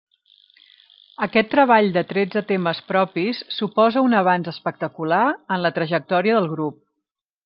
[1.25, 5.21] Aquest treball de tretze temes propis suposa un avanç espectacular
[5.57, 6.81] en la trajectòria del grup.